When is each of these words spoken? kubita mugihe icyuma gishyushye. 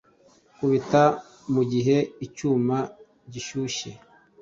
kubita 0.55 1.03
mugihe 1.53 1.97
icyuma 2.25 2.77
gishyushye. 3.31 3.91